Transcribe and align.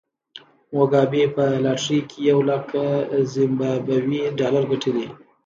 موګابي 0.73 1.23
په 1.35 1.43
لاټرۍ 1.63 1.99
کې 2.09 2.17
یو 2.31 2.39
لک 2.49 2.67
زیمبابويي 3.33 4.23
ډالر 4.39 4.63
ګټي. 4.71 5.05